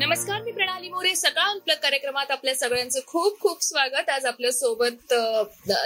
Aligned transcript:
नमस्कार 0.00 0.42
मी 0.42 0.52
प्रणाली 0.52 0.88
मोरे. 0.88 1.14
सकाळ 1.16 1.48
अनप्लग 1.50 1.76
कार्यक्रमात 1.82 2.30
आपल्या 2.30 2.54
सगळ्यांचं 2.54 3.00
खूप 3.06 3.38
खूप 3.40 3.62
स्वागत. 3.64 4.08
आज 4.10 4.26
आपल्यासोबत 4.26 5.12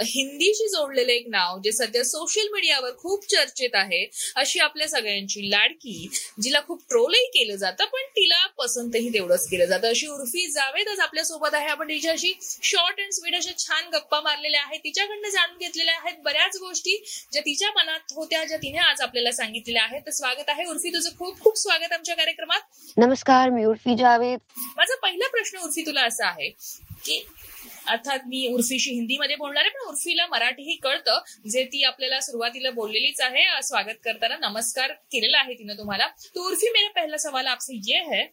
हिंदीशी 0.05 0.67
जोडलेलं 0.69 1.11
एक 1.11 1.27
नाव 1.29 1.59
जे 1.63 1.71
सध्या 1.71 2.03
सोशल 2.05 2.47
मीडियावर 2.53 2.91
खूप 2.97 3.25
चर्चेत 3.29 3.75
आहे 3.75 4.03
अशी 4.35 4.59
आपल्या 4.59 4.87
सगळ्यांची 4.87 5.49
लाडकी 5.51 6.07
जिला 6.41 6.59
खूप 6.67 6.81
ट्रोलही 6.89 7.25
केलं 7.33 7.55
जातं 7.55 7.85
पण 7.93 8.03
तिला 8.15 8.45
पसंतही 8.59 9.09
तेवढंच 9.13 9.47
केलं 9.49 9.65
जातं. 9.65 9.87
अशी 9.87 10.07
उर्फी 10.07 10.45
जावेद 10.51 10.87
आज 10.89 10.99
आपल्यासोबत 10.99 11.53
आहे. 11.53 11.67
आपण 11.69 11.89
तिच्याशी 11.89 12.33
शॉर्ट 12.41 12.99
अँड 13.01 13.11
स्वीट 13.13 13.35
अशा 13.35 13.57
छान 13.57 13.89
गप्पा 13.93 14.21
मारलेल्या 14.21 14.61
आहेत. 14.61 14.79
तिच्याकडनं 14.83 15.29
जाणून 15.29 15.57
घेतलेल्या 15.57 15.95
आहेत 15.95 16.21
बऱ्याच 16.25 16.57
गोष्टी 16.57 16.97
ज्या 17.31 17.41
तिच्या 17.41 17.71
मनात 17.77 18.13
होत्या 18.15 18.43
ज्या 18.45 18.57
तिने 18.57 18.77
आज 18.89 19.01
आपल्याला 19.01 19.31
सांगितलेल्या 19.31 19.83
आहेत. 19.83 20.01
तर 20.05 20.11
स्वागत 20.11 20.49
आहे. 20.49 20.65
उर्फी 20.65 20.93
तुझं 20.93 21.17
खूप 21.19 21.39
खूप 21.43 21.57
स्वागत 21.57 21.93
आमच्या 21.93 22.15
कार्यक्रमात. 22.15 22.61
नमस्कार 22.97 23.49
मी 23.49 23.65
उर्फी 23.65 23.95
जावेद 24.03 24.39
माझा 24.77 24.95
पहिला 25.01 25.27
प्रश्न 25.31 25.63
उर्फी 25.63 25.85
तुला 25.85 26.01
असा 26.05 26.27
आहे 26.27 26.49
की 27.05 27.25
अर्थात 27.87 28.19
मी 28.27 28.47
उर्फीशी 28.47 28.91
हिंदीमध्ये 28.91 29.35
बोलणार 29.35 29.63
आहे 29.63 29.69
पण 29.69 29.87
उर्फीला 29.89 30.25
मराठीही 30.27 30.75
कळतं 30.83 31.49
जे 31.49 31.63
ती 31.71 31.83
आपल्याला 31.83 32.19
सुरुवातीला 32.21 32.69
बोललेलीच 32.71 33.19
आहे 33.21 33.43
स्वागत 33.63 33.99
करताना 34.05 34.35
नमस्कार 34.41 34.91
केलेला 35.11 35.37
आहे 35.37 35.53
तिने 35.53 35.73
तुम्हाला. 35.77 36.07
तो 36.35 36.47
उर्फी 36.49 36.69
मेरा 36.73 36.89
पहला 36.95 37.17
सवाल 37.17 37.47
आपसे 37.47 37.79
ये 37.85 37.99
है 38.07 38.23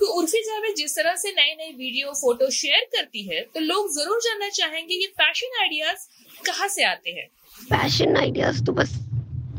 कि 0.00 0.06
उर्फी 0.08 0.42
जावेद 0.44 0.74
जिस 0.76 0.96
तरह 0.96 1.16
से 1.16 1.32
नए 1.32 1.54
नए 1.54 1.70
वीडियो 1.76 2.12
फ़ोटो 2.20 2.50
शेयर 2.52 2.84
करती 2.92 3.26
है 3.28 3.42
तो 3.54 3.60
लोग 3.60 3.90
ज़रूर 3.94 4.20
जानना 4.24 4.48
चाहेंगे 4.50 4.94
ये 4.94 5.06
फ़ैशन 5.18 5.60
आइडियाज़ 5.60 6.06
कहाँ 6.46 6.68
से 6.68 6.84
आते 6.84 7.10
हैं? 7.10 7.28
फ़ैशन 7.70 8.16
आइडियाज़ 8.16 8.64
तो 8.64 8.72
बस 8.72 8.98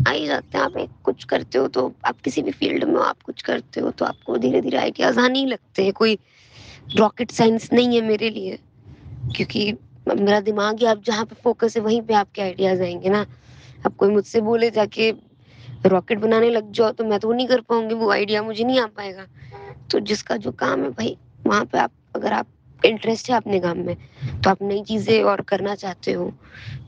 आ 0.02 0.12
ही 0.12 0.26
जाते 0.28 0.58
हैं, 0.58 0.64
आप 0.66 0.78
एक 0.78 0.90
कुछ 1.04 1.24
करते 1.24 1.58
हो 1.58 1.68
तो 1.68 1.92
आप 2.06 2.22
किसी 2.22 2.42
भी 2.42 2.52
फ़ील्ड 2.52 2.84
में 2.84 3.00
आप 3.02 3.22
कुछ 3.22 3.42
करते 3.42 3.82
हो 3.82 3.92
तो 3.92 4.06
आपको 4.06 4.38
धीरे 4.38 4.62
धीरे 4.62 4.78
आइडियाज़ 4.78 5.20
आने 5.20 5.40
ही 5.40 5.46
लगते 5.46 5.84
हैं। 5.84 5.94
कोई 5.94 6.18
रॉकेट 6.96 7.32
साइंस 7.32 7.70
नहीं 7.74 7.96
है 7.96 8.02
मेरे 8.02 8.30
लिए, 8.30 8.58
क्योंकि 9.36 9.72
मेरा 10.10 10.40
दिमाग 10.42 10.80
ही, 10.80 10.86
आप 10.86 11.04
जहाँ 11.04 11.26
पे 11.26 11.36
फोकस 11.44 11.78
है 11.78 11.84
वहीं 11.84 12.02
पे 12.02 12.14
आपके 12.14 12.42
आइडियाज़ 12.42 12.82
आएँगे 12.84 13.10
ना। 13.10 13.26
अब 13.86 13.96
कोई 13.96 14.10
मुझसे 14.10 14.42
बोले 14.42 14.70
जाके 14.72 15.12
रॉकेट 15.86 16.20
बनाने 16.20 16.50
लग 16.50 16.72
जाओ 16.72 16.92
तो 16.92 17.04
मैं 17.04 17.20
तो 17.20 17.32
नहीं 17.34 17.48
कर 17.48 17.62
पाऊँगी, 17.62 17.96
वो 17.96 18.12
आइडिया 18.12 18.42
मुझे 18.44 18.64
नहीं 18.64 18.80
आ 18.80 18.86
पाएगा। 18.88 19.28
तो 19.92 20.00
जिसका 20.02 20.36
जो 20.38 20.52
काम 20.54 20.84
है 20.84 20.90
भाई, 20.92 21.18
वहाँ 21.48 21.66
पे 21.66 21.78
आप, 21.80 21.92
अगर 22.16 22.34
आप 22.34 22.48
इंटरेस्ट 22.82 23.30
है 23.30 23.36
अपने 23.36 23.60
काम 23.60 23.80
में 23.80 23.96
तो 24.42 24.50
आप 24.50 24.62
नई 24.62 24.84
चीज़ें 24.84 25.24
और 25.24 25.42
करना 25.44 25.76
चाहते 25.76 26.12
हो 26.12 26.32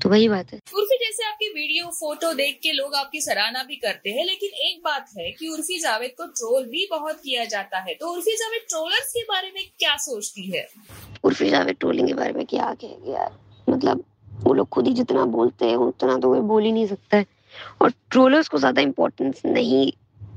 तो 0.02 0.10
वही 0.10 0.28
बात 0.30 0.54
है। 0.54 0.60
आपकी 1.44 1.60
वीडियो 1.60 1.88
फ़ोटो 1.92 2.32
देख 2.34 2.60
के 2.64 2.72
लोग 2.72 2.94
आपकी 2.96 3.22
सराहना 3.22 3.64
भी 3.64 3.76
करते 3.76 4.10
हैं 4.10 4.26
लेकिन 4.26 4.50
एक 4.68 4.80
बात 4.84 5.10
है 5.18 5.30
कि 5.32 5.48
उर्फी 5.48 5.80
जावेद 5.80 6.12
को 6.18 6.26
ट्रोल 6.30 6.66
भी 6.66 6.88
बहुत 6.92 7.20
किया 7.24 7.46
जाता 7.46 7.80
है। 7.80 7.94
तो 7.94 8.12
उर्फी 8.12 8.36
जावेद 8.38 8.62
ट्रोलर्स 8.70 9.12
के 9.14 9.24
बारे 9.24 9.52
में 9.56 9.64
क्या 9.80 9.96
सोचती 9.98 10.50
है? 10.52 10.68
उर्फी 11.24 11.50
जावेद 11.50 11.76
ट्रोलिंग 11.80 12.08
के 12.08 12.14
बारे 12.14 12.34
में 12.34 12.46
क्या 12.46 12.74
कहेंगे 12.82 13.12
यार? 13.12 13.32
मतलब 13.68 14.04
वो 14.44 14.54
लोग 14.54 14.70
खुद 14.70 14.88
ही 14.88 14.94
जितना 14.94 15.26
बोलते 15.36 15.66
हैं 15.66 15.76
उतना 15.78 16.18
तो 16.18 16.30
कोई 16.30 16.40
बोल 16.48 16.64
ही 16.64 16.72
नहीं 16.72 16.88
सकता 16.88 17.18
है। 17.18 17.26
और 17.82 17.92
ट्रोलर्स 18.12 18.48
को 18.48 18.58
ज़्यादा 18.58 18.82
इम्पोर्टेंस 18.82 19.42
नहीं 19.46 19.92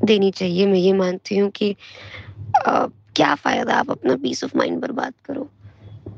देनी 0.04 0.30
चाहिए 0.30 0.66
मैं 0.66 0.78
ये 0.78 0.92
मानती 0.94 1.36
हूँ 1.36 1.50
कि 1.50 1.70
अ, 2.66 2.86
क्या 3.16 3.34
फ़ायदा 3.34 3.74
आप 3.74 3.90
अपना 3.90 4.16
पीस 4.16 4.44
ऑफ़ 4.44 4.56
माइंड 4.58 4.80
बर्बाद 4.80 5.14
करो। 5.24 5.48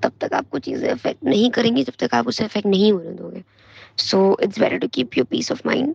तब 0.02 0.12
तक 0.20 0.32
आपको 0.34 0.58
चीज़ें 0.58 0.88
अफेक्ट 0.90 1.24
नहीं 1.24 1.50
करेंगी 1.50 1.82
जब 1.84 1.94
तक 1.98 2.14
आप 2.14 2.28
उसे 2.28 2.44
अफेक्ट 2.44 2.66
नहीं 2.66 2.92
होने 2.92 3.10
दोगे। 3.12 3.42
So 4.00 4.36
it's 4.42 4.58
better 4.60 4.78
to 4.78 4.88
keep 4.88 5.16
your 5.18 5.26
peace 5.30 5.52
of 5.52 5.60
mind 5.66 5.94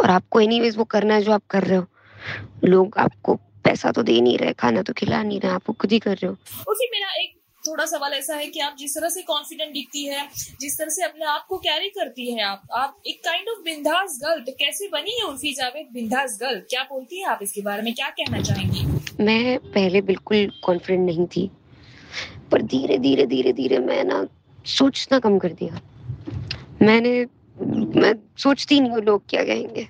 और 0.00 0.10
आपको 0.10 0.40
एनीवेज 0.40 0.76
वो 0.76 0.84
करना 0.84 1.14
है 1.14 1.22
जो 1.22 1.32
आप 1.32 1.42
कर 1.50 1.64
रहे 1.64 1.78
हो। 1.78 1.86
लोग 2.64 2.98
आपको 2.98 3.34
पैसा 3.64 3.90
तो 3.92 4.02
दे 4.02 4.20
नहीं 4.20 4.38
रहे 4.38 4.52
खाना 4.52 4.82
तो 4.82 4.92
खिला 4.92 5.22
नहीं 5.22 5.40
रहे 5.40 5.52
आप 5.52 5.70
खुद 5.70 5.92
ही 5.92 5.98
कर 5.98 6.16
रहे 6.16 6.26
हो। 6.26 6.36
उर्फी 6.68 6.88
मेरा 6.92 7.14
एक 7.22 7.32
थोड़ा 7.62 7.84
सवाल 7.86 8.12
ऐसा 8.12 8.34
है 8.36 8.46
कि 8.46 8.60
आप 8.60 8.74
जिस 8.78 8.94
तरह 8.94 9.08
से 9.08 9.22
कॉन्फिडेंट 9.22 9.72
दिखती 9.72 10.04
है 10.04 10.26
जिस 10.60 10.78
तरह 10.78 10.88
से 10.88 11.04
अपने 11.04 11.24
आप 11.24 11.46
को 11.48 11.56
कैरी 11.58 11.88
करती 11.90 12.32
है 12.32 12.42
आप 12.44 12.62
आप 12.72 12.96
एक 13.06 13.20
काइंड 13.24 13.48
ऑफ़ 13.48 13.62
बिंदास 13.64 14.18
गर्ल 14.24 14.40
तो 14.40 14.52
कैसे 14.52 14.88
बनी 14.88 15.18
है 15.18 15.26
उर्फी 15.26 15.52
जावेद 15.54 15.86
बिंदास 15.94 16.36
गर्ल 16.42 16.60
क्या 16.70 16.82
बोलती 16.82 17.20
है 17.20 17.26
आप 17.26 17.38
इसके 17.42 17.62
बारे 17.62 17.82
में? 17.82 17.92
क्या 17.94 18.08
कहना 18.10 18.40
चाहेंगी? 18.42 19.24
मैं 19.24 19.58
पहले 19.58 20.00
बिल्कुल 20.02 20.50
कॉन्फिडेंट 20.64 21.06
नहीं 21.06 21.26
थी 21.26 21.50
पर 22.50 22.62
धीरे 22.64 22.98
धीरे 22.98 23.26
धीरे 23.26 23.52
धीरे 23.52 23.78
मैं 23.78 24.02
ना 24.04 24.26
सोचना 24.66 25.18
कम 25.18 25.38
कर 25.38 25.52
दिया। 25.52 25.80
मैंने 26.82 27.24
मैं 27.56 28.14
सोचती 28.38 28.80
नहीं 28.80 28.90
हूँ 28.90 29.00
लोग 29.00 29.22
क्या 29.28 29.44
कहेंगे। 29.44 29.88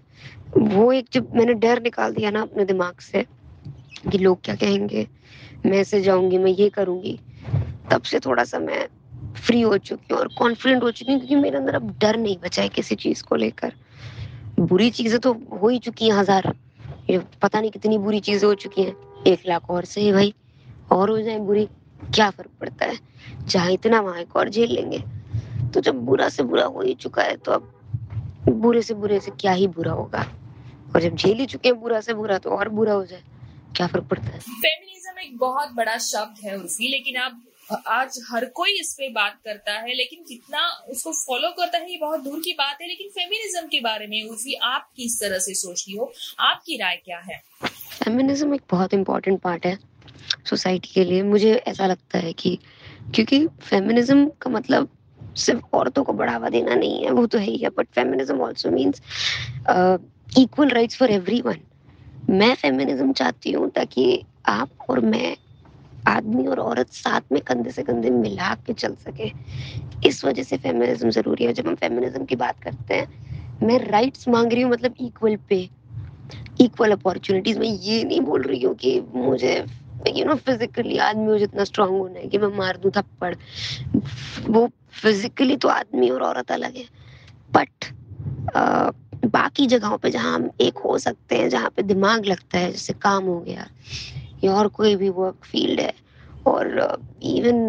वो 0.58 0.92
एक 0.92 1.06
जब 1.12 1.34
मैंने 1.34 1.54
डर 1.54 1.82
निकाल 1.82 2.14
दिया 2.14 2.30
ना 2.30 2.42
अपने 2.42 2.64
दिमाग 2.64 3.00
से 3.00 3.24
कि 4.12 4.18
लोग 4.18 4.40
क्या 4.44 4.54
कहेंगे, 4.54 5.06
मैं 5.66 5.78
ऐसे 5.78 6.00
जाऊँगी, 6.00 6.38
मैं 6.38 6.50
ये 6.50 6.68
करूँगी, 6.68 7.18
तब 7.90 8.02
से 8.02 8.18
थोड़ा 8.20 8.44
सा 8.44 8.58
मैं 8.58 8.86
फ्री 9.36 9.60
हो 9.60 9.78
चुकी 9.78 10.14
हूँ 10.14 10.20
और 10.20 10.28
कॉन्फिडेंट 10.28 10.82
हो 10.82 10.90
चुकी 10.90 11.12
हूँ 11.12 11.20
क्योंकि 11.20 11.36
मेरे 11.36 11.56
अंदर 11.56 11.74
अब 11.74 11.90
डर 12.00 12.16
नहीं 12.16 12.36
बचा 12.38 12.62
है 12.62 12.68
किसी 12.68 12.94
चीज़ 12.94 13.22
को 13.22 13.36
लेकर। 13.36 13.72
बुरी 14.60 14.90
चीज़ें 14.90 15.18
तो 15.20 15.32
हो 15.32 15.68
ही 15.68 15.78
चुकी 15.78 16.08
हैं 16.08 16.16
हज़ार। 16.16 16.52
ये 17.10 17.18
पता 17.42 17.60
नहीं 17.60 17.70
कितनी 17.70 17.98
बुरी 17.98 18.20
चीज़ें 18.20 18.48
हो 18.48 18.54
चुकी 18.54 18.82
हैं। 18.82 19.22
एक 19.26 19.40
लाख 19.46 19.70
और 19.70 19.84
सही 19.84 20.12
भाई। 20.12 20.34
और 20.92 21.10
हो 21.10 21.20
जाए 21.20 21.38
बुरी, 21.38 21.68
क्या 22.14 22.30
फ़र्क 22.30 22.50
पड़ता 22.60 22.86
है? 22.86 22.98
जहाँ 23.46 23.70
इतना 23.70 24.00
वहाँ 24.00 24.20
एक 24.20 24.36
और 24.36 24.48
झेल 24.48 24.72
लेंगे। 24.72 25.02
तो 25.74 25.80
जब 25.80 26.04
बुरा 26.04 26.28
से 26.28 26.42
बुरा 26.42 26.64
हो 26.64 26.82
ही 26.82 26.94
चुका 26.94 27.22
है 27.22 27.36
तो 27.36 27.52
अब 27.52 27.72
बुरे 28.48 28.82
से 28.82 28.94
बुरे 28.94 29.20
से 29.20 29.30
क्या 29.40 29.52
ही 29.52 29.66
बुरा 29.66 29.92
होगा? 29.92 30.20
और 30.94 31.00
जब 31.02 31.16
झेल 31.16 31.38
ही 31.38 31.46
चुके 31.46 31.68
हैं 31.68 31.80
बुरा 31.80 32.00
से 32.00 32.14
बुरा 32.14 32.38
तो 32.38 32.50
और 32.50 32.68
बुरा 32.68 32.92
हो 32.92 33.04
जाए 33.06 33.22
क्या 33.76 33.86
फ़र्क 33.86 34.04
पड़ता 34.04 34.26
है? 34.26 34.38
फेमिनिज्म 34.38 35.18
एक 35.20 35.36
बहुत 35.38 35.72
बड़ा 35.74 35.96
शब्द 35.98 36.44
है 36.44 36.56
उर्फी 36.56 36.88
लेकिन 36.88 37.16
आप 37.16 37.42
आज 37.88 38.18
हर 38.30 38.44
कोई 38.54 38.72
इस 38.80 38.92
पे 38.94 39.08
बात 39.08 39.38
करता 39.44 39.72
है 39.72 39.94
लेकिन 39.94 40.24
कितना 40.28 40.66
उसको 40.90 41.12
फॉलो 41.12 41.50
करता 41.50 41.78
है 41.78 41.90
ये 41.92 41.98
बहुत 41.98 42.20
दूर 42.20 42.40
की 42.40 42.52
बात 42.52 42.80
है 42.82 42.88
लेकिन 42.88 43.08
फेमिनिज्म 43.08 43.66
के 43.68 43.80
बारे 43.80 44.06
में 44.06 44.22
उर्फी 44.28 44.54
आप 44.54 44.88
किस 44.96 45.20
तरह 45.20 45.38
से 45.38 45.54
सोचती 45.54 45.96
हो? 45.96 46.12
आपकी 46.40 46.76
राय 46.76 46.96
क्या 47.04 47.18
है? 47.18 47.42
फेमिनिज्म 48.04 48.54
एक 48.54 48.62
बहुत 48.70 48.94
इम्पोर्टेंट 48.94 49.40
पार्ट 49.40 49.66
है 49.66 49.78
सोसाइटी 50.44 50.92
के 50.94 51.04
लिए। 51.04 51.22
मुझे 51.22 51.54
ऐसा 51.54 51.86
लगता 51.86 52.18
है 52.18 52.32
कि 52.32 52.58
क्योंकि 53.14 53.46
फेमिनिज्म 53.48 54.28
का 54.42 54.50
मतलब 54.50 54.88
सिर्फ़ 55.36 55.76
औरतों 55.76 56.04
को 56.04 56.12
बढ़ावा 56.12 56.48
देना 56.48 56.74
नहीं 56.74 57.04
है, 57.04 57.10
वो 57.10 57.26
तो 57.26 57.38
है 57.38 57.44
ही 57.44 57.56
है 57.56 57.68
but 57.78 57.86
feminism 57.94 58.40
also 58.40 58.70
means 58.70 59.02
equal 60.38 60.68
rights 60.70 60.98
for 60.98 61.10
everyone 61.10 61.58
मैं 62.30 62.54
फेमिनिज्म 62.54 63.12
चाहती 63.12 63.52
हूँ 63.52 63.68
ताकि 63.70 64.24
आप 64.48 64.70
और 64.90 65.00
मैं 65.00 65.36
आदमी 66.08 66.46
और 66.46 66.58
औरत 66.60 66.92
साथ 66.92 67.32
में 67.32 67.40
कंधे 67.42 67.70
से 67.70 67.82
कंधे 67.82 68.10
मिला 68.10 68.54
के 68.66 68.72
चल 68.72 68.94
सके। 69.04 69.30
इस 70.08 70.24
वजह 70.24 70.42
से 70.42 70.56
फेमिनिज्म 70.56 71.10
ज़रूरी 71.10 71.44
है। 71.44 71.52
जब 71.52 71.68
हम 71.68 71.74
फेमिनिज्म 71.74 72.24
की 72.24 72.36
बात 72.36 72.60
करते 72.62 72.94
हैं, 72.94 73.06
मैं 73.62 73.78
राइट्स 73.80 74.28
मांग 74.28 74.52
रही 74.52 74.62
हूँ 74.62 74.70
मतलब 74.72 74.94
इक्वल 75.00 75.36
पे 75.48 75.68
इक्वल 76.60 76.92
अपॉर्चुनिटीज़ 76.92 77.58
मैं 77.58 77.68
ये 77.68 78.02
नहीं 78.04 78.20
बोल 78.20 78.42
रही 78.42 78.60
हूँ 78.62 78.74
कि 78.74 79.00
मुझे 79.14 79.54
यू 80.08 80.24
नो 80.24 80.34
फिजिकली 80.36 80.98
आदमी 80.98 81.26
मुझे 81.26 81.44
इतना 81.44 81.64
स्ट्रांग 81.64 81.90
होना 81.90 82.18
है 82.18 82.26
कि 82.28 82.38
मैं 82.38 82.56
मार 82.56 82.76
दूँ 82.76 82.90
थप्पड़। 82.96 83.34
वो 84.48 84.68
फिजिकली 85.02 85.56
तो 85.56 85.68
आदमी 85.68 86.10
और 86.10 86.22
औरत 86.22 86.50
अलग 86.52 86.76
है 86.76 86.84
बट 87.52 87.92
बाकी 89.26 89.66
जगहों 89.66 89.96
पे 89.98 90.10
जहाँ 90.10 90.34
हम 90.34 90.50
एक 90.60 90.78
हो 90.78 90.98
सकते 90.98 91.36
हैं, 91.36 91.48
जहाँ 91.48 91.70
पे 91.76 91.82
दिमाग 91.82 92.24
लगता 92.24 92.58
है, 92.58 92.70
जैसे 92.72 92.92
काम 92.92 93.24
हो 93.24 93.40
गया, 93.40 93.66
या 94.44 94.54
और 94.54 94.68
कोई 94.68 94.96
भी 94.96 95.08
वर्क 95.08 95.44
फ़ील्ड 95.44 95.80
है, 95.80 95.92
और 96.46 96.66
इवन 97.22 97.66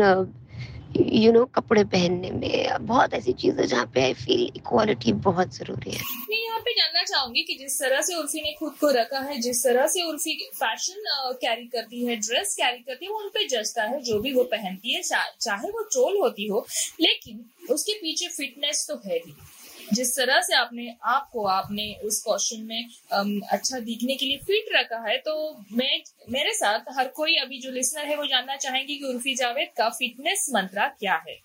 यू 0.95 1.31
नो 1.31 1.43
कपड़े 1.55 1.83
पहनने 1.85 2.29
में। 2.31 2.85
बहुत 2.85 3.13
ऐसी 3.13 3.33
चीज़ें 3.33 3.65
जहाँ 3.65 3.85
पे 3.93 4.01
आई 4.03 4.13
फील 4.15 4.43
इक्वालिटी 4.55 5.13
बहुत 5.25 5.55
ज़रूरी 5.55 5.91
है। 5.91 6.01
मैं 6.29 6.37
यहाँ 6.37 6.59
पे 6.59 6.73
जानना 6.73 7.03
चाहूँगी 7.03 7.41
कि 7.43 7.55
जिस 7.55 7.79
तरह 7.79 8.01
से 8.01 8.15
उर्फी 8.15 8.41
ने 8.41 8.55
खुद 8.59 8.73
को 8.79 8.89
रखा 8.91 9.19
है, 9.19 9.39
जिस 9.41 9.63
तरह 9.63 9.87
से 9.87 10.03
उर्फी 10.03 10.37
फ़ैशन 10.53 11.03
कैरी 11.41 11.65
करती 11.67 12.05
है 12.05 12.15
ड्रेस 12.17 12.55
कैरी 12.55 12.79
करती 12.79 13.05
है, 13.05 13.11
वो 13.11 13.19
उनपे 13.19 13.47
जचता 13.47 13.83
है, 13.83 14.01
जो 14.01 14.19
भी 14.19 14.33
वो 14.33 14.43
पहनती 14.53 14.93
है 14.93 15.01
चाहे 15.01 15.69
वो 15.69 15.83
चोल 15.91 16.17
होती 16.19 16.47
हो, 16.47 16.65
लेकिन 17.01 17.45
उसके 17.73 17.93
पीछे 17.95 18.27
फिटनेस 18.29 18.85
तो 18.89 19.01
है 19.05 19.17
ही 19.17 19.35
जिस 19.93 20.15
तरह 20.15 20.41
से 20.41 20.55
आपने 20.55 20.87
आपको 21.05 21.45
आपने 21.47 21.93
उस 22.05 22.21
कॉस्ट्यूम 22.23 22.61
में 22.67 22.87
अम, 23.11 23.39
अच्छा 23.51 23.79
दिखने 23.79 24.15
के 24.15 24.25
लिए 24.25 24.37
फिट 24.47 24.75
रखा 24.75 24.99
है 25.07 25.17
तो 25.17 25.33
मैं 25.73 26.01
मेरे 26.31 26.53
साथ 26.53 26.93
हर 26.97 27.07
कोई 27.15 27.35
अभी 27.37 27.59
जो 27.61 27.71
लिसनर 27.71 28.05
है 28.05 28.15
वो 28.17 28.25
जानना 28.25 28.55
चाहेंगे 28.57 28.95
कि 28.95 29.05
उर्फी 29.13 29.35
जावेद 29.35 29.69
का 29.77 29.89
फिटनेस 29.91 30.45
मंत्रा 30.53 30.87
क्या 30.99 31.21
है। 31.27 31.37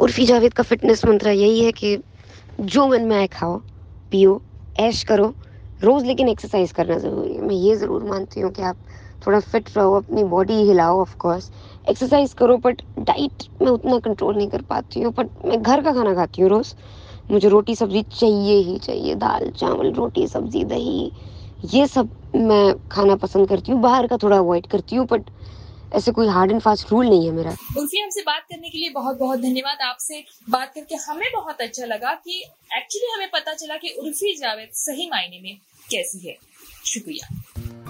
उर्फी 0.00 0.24
जावेद 0.26 0.52
का 0.54 0.62
फिटनेस 0.62 1.04
मंत्र 1.04 1.30
यही 1.30 1.64
है 1.64 1.72
कि 1.72 1.96
जो 2.62 2.86
मन 2.88 3.02
में 3.02 3.16
आए 3.16 3.26
खाओ 3.32 3.56
पियो 4.12 4.40
ऐश 4.76 5.02
करो 5.02 5.34
रोज 5.80 6.04
लेकिन 6.06 6.28
एक्सरसाइज 6.28 6.72
करना 6.72 6.96
ज़रूरी 6.98 7.34
है। 7.34 7.40
मैं 7.42 7.54
ये 7.56 7.76
ज़रूर 7.76 8.04
मानती 8.04 8.40
हूँ 8.40 8.50
कि 8.52 8.62
आप 8.62 8.76
थोड़ा 9.26 9.38
फिट 9.40 9.68
रहो 9.76 9.94
अपनी 9.96 10.24
बॉडी 10.24 10.54
हिलाओ 10.66 11.00
ऑफ़ 11.00 11.14
कोर्स 11.20 11.50
एक्सरसाइज 11.84 12.32
करो 12.38 12.56
बट 12.64 12.82
डाइट 12.98 13.44
में 13.62 13.68
उतना 13.70 13.98
कंट्रोल 13.98 14.36
नहीं 14.36 14.48
कर 14.48 14.62
पाती 14.70 15.00
हूँ 15.02 15.12
बट 15.18 15.44
मैं 15.46 15.60
घर 15.62 15.82
का 15.82 15.92
खाना 15.92 16.14
खाती 16.14 16.42
हूँ 16.42 16.50
रोज। 16.50 16.74
मुझे 17.30 17.48
रोटी 17.48 17.74
सब्ज़ी 17.74 18.02
चाहिए 18.02 18.56
ही 18.62 18.78
चाहिए, 18.78 19.14
दाल, 19.14 19.50
चावल, 19.50 19.92
रोटी, 19.92 20.26
सब्ज़ी, 20.28 20.64
दही। 20.64 21.12
ये 21.74 21.86
सब 21.86 22.10
मैं 22.34 22.88
खाना 22.88 23.16
पसंद 23.16 23.48
करती 23.48 23.72
हूँ, 23.72 23.80
बाहर 23.80 24.06
का 24.06 24.16
थोड़ा 24.16 24.36
अवॉइड 24.36 24.66
करती 24.66 24.96
हूँ 24.96 25.06
बट 25.06 25.30
ऐसे 25.94 26.12
कोई 26.12 26.28
हार्ड 26.28 26.52
एंड 26.52 26.60
फास्ट 26.60 26.92
रूल 26.92 27.08
नहीं 27.08 27.26
है 27.26 27.32
मेरा। 27.32 27.50
उर्फी 27.78 27.98
हमसे 27.98 28.20
बात 28.20 28.42
करने 28.42 28.68
के 28.68 28.78
लिए 28.78 28.90
बहुत 28.90 29.18
बहुत 29.18 29.40
धन्यवाद। 29.40 29.78
आपसे 29.80 30.24
बात 30.50 30.72
करके 30.74 30.94
हमें 30.94 31.28
बहुत 31.34 31.60
अच्छा 31.60 31.86
लगा 31.86 32.14
कि 32.14 32.42
एक्चुअली 32.76 33.12
हमें 33.14 33.30
पता 33.30 33.54
चला 33.54 33.76
कि 33.76 33.94
उर्फी 34.00 34.36
जावेद 34.36 34.68
सही 34.74 35.08
मायने 35.10 35.40
में 35.40 35.56
कैसी 35.90 36.28
है। 36.28 36.36
शुक्रिया। 36.86 37.89